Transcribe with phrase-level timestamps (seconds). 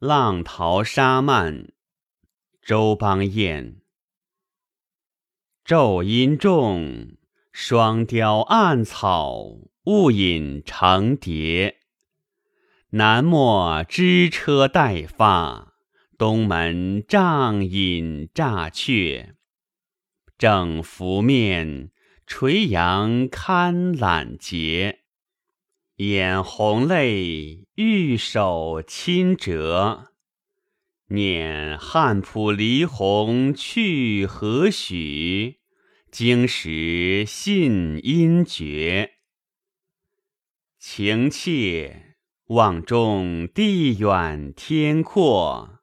[0.00, 1.72] 浪淘沙漫，
[2.62, 3.80] 周邦彦。
[5.64, 7.16] 昼阴重，
[7.50, 9.56] 双雕暗草，
[9.86, 11.78] 雾隐成蝶。
[12.90, 15.74] 南陌织车待发，
[16.16, 19.34] 东门帐饮乍却。
[20.38, 21.90] 正拂面，
[22.24, 25.00] 垂杨堪揽睫。
[25.98, 30.12] 眼红泪，玉手亲折。
[31.08, 35.56] 念汉浦离鸿去何许？
[36.12, 39.14] 经时信音绝。
[40.78, 42.14] 情切，
[42.46, 45.80] 望中地远天阔。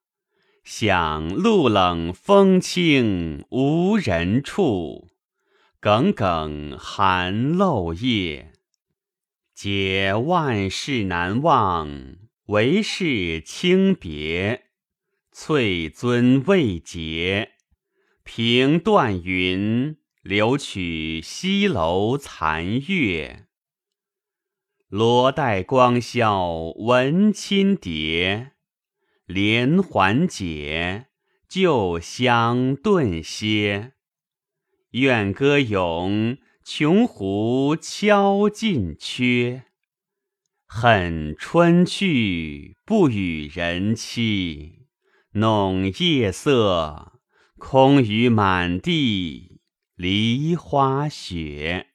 [0.64, 5.10] 想路冷风清无人处。
[5.82, 8.54] 耿耿寒漏夜。
[9.56, 14.66] 解万事难忘，唯是轻别。
[15.32, 17.52] 翠尊未结，
[18.26, 23.46] 凭断云，留取西楼残月。
[24.90, 28.50] 罗带光宵闻亲迭，
[29.26, 31.06] 连环解，
[31.48, 33.94] 旧香顿歇。
[34.92, 36.38] 愿歌咏。
[36.68, 39.66] 琼湖敲尽缺，
[40.66, 44.88] 恨春去不与人期。
[45.34, 47.20] 弄夜色，
[47.60, 49.62] 空余满地
[49.96, 51.90] 梨花雪。